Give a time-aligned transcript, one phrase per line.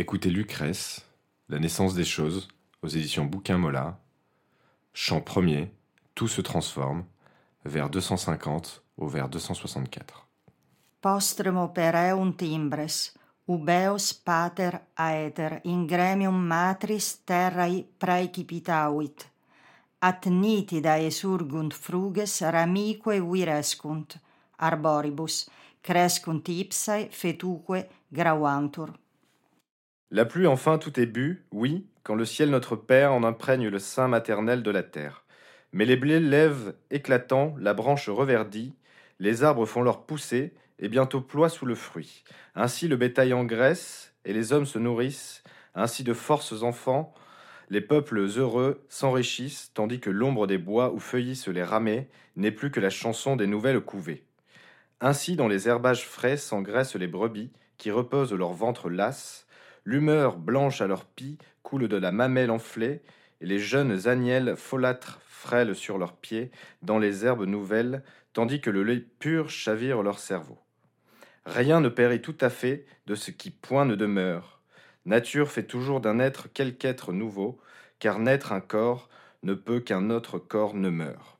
[0.00, 1.04] Écoutez Lucrèce,
[1.50, 2.48] La naissance des choses,
[2.80, 3.98] aux éditions Bouquin Mola.
[4.94, 5.74] Chant premier,
[6.14, 7.04] tout se transforme,
[7.66, 10.26] vers 250 au vers 264.
[11.02, 13.12] Postremo pereunt timbres,
[13.46, 19.28] ubeos pater aeter in gremium matris terrae praecipitavit,
[20.00, 24.16] at nitida esurgunt fruges ramique virescunt,
[24.56, 25.50] arboribus,
[25.82, 28.99] crescunt ipsae fetuque grauantur.
[30.12, 33.78] La pluie enfin tout est bu, oui, quand le ciel notre Père en imprègne le
[33.78, 35.24] sein maternel de la terre.
[35.72, 38.74] Mais les blés lèvent éclatant, la branche reverdit,
[39.20, 42.24] les arbres font leur poussée, et bientôt ploient sous le fruit.
[42.56, 45.44] Ainsi le bétail engraisse, et les hommes se nourrissent,
[45.76, 47.14] ainsi de forces enfants,
[47.68, 52.72] les peuples heureux s'enrichissent, tandis que l'ombre des bois où feuillissent les ramets n'est plus
[52.72, 54.24] que la chanson des nouvelles couvées.
[55.00, 59.46] Ainsi dans les herbages frais s'engraissent les brebis, qui reposent leur ventre las,
[59.84, 63.02] l'humeur blanche à leurs pis coule de la mamelle enflée,
[63.40, 66.50] et les jeunes agnelles folâtrent frêles sur leurs pieds
[66.82, 70.58] dans les herbes nouvelles, tandis que le lait pur chavire leur cerveau.
[71.46, 74.60] Rien ne périt tout à fait de ce qui point ne demeure.
[75.06, 77.58] Nature fait toujours d'un être quelque être nouveau,
[77.98, 79.08] car naître un corps
[79.42, 81.38] ne peut qu'un autre corps ne meure.